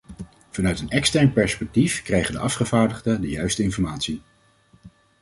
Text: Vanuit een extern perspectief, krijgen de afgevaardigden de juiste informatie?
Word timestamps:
Vanuit 0.49 0.79
een 0.79 0.89
extern 0.89 1.33
perspectief, 1.33 2.01
krijgen 2.01 2.33
de 2.33 2.39
afgevaardigden 2.39 3.21
de 3.21 3.29
juiste 3.29 3.63
informatie? 3.63 4.21